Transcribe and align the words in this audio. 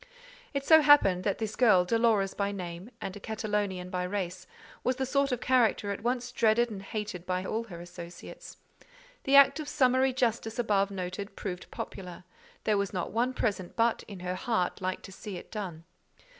It 0.55 0.65
so 0.65 0.81
happened 0.81 1.23
that 1.25 1.37
this 1.37 1.55
girl, 1.55 1.85
Dolores 1.85 2.33
by 2.33 2.51
name, 2.51 2.89
and 2.99 3.15
a 3.15 3.19
Catalonian 3.19 3.91
by 3.91 4.01
race, 4.03 4.47
was 4.83 4.95
the 4.95 5.05
sort 5.05 5.31
of 5.31 5.41
character 5.41 5.91
at 5.91 6.01
once 6.01 6.31
dreaded 6.31 6.71
and 6.71 6.81
hated 6.81 7.23
by 7.23 7.45
all 7.45 7.65
her 7.65 7.79
associates; 7.81 8.57
the 9.25 9.35
act 9.35 9.59
of 9.59 9.69
summary 9.69 10.11
justice 10.11 10.57
above 10.57 10.89
noted 10.89 11.35
proved 11.35 11.69
popular: 11.69 12.23
there 12.63 12.79
was 12.79 12.91
not 12.91 13.11
one 13.11 13.31
present 13.35 13.75
but, 13.75 14.01
in 14.07 14.21
her 14.21 14.33
heart, 14.33 14.81
liked 14.81 15.03
to 15.05 15.11
see 15.11 15.37
it 15.37 15.51
done. 15.51 15.83